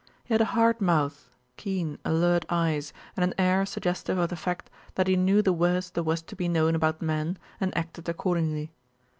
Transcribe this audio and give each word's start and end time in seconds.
He 0.23 0.33
had 0.33 0.41
a 0.41 0.45
hard 0.45 0.81
mouth, 0.81 1.29
keen, 1.57 1.99
alert 2.03 2.43
eyes, 2.49 2.91
and 3.15 3.23
an 3.23 3.35
air 3.37 3.67
suggestive 3.67 4.17
of 4.17 4.29
the 4.31 4.35
fact 4.35 4.67
that 4.95 5.05
he 5.05 5.15
knew 5.15 5.43
the 5.43 5.53
worst 5.53 5.93
there 5.93 6.01
was 6.03 6.23
to 6.23 6.35
be 6.35 6.47
known 6.47 6.73
about 6.73 7.03
men 7.03 7.37
and 7.59 7.71
acted 7.77 8.09
accordingly. 8.09 8.71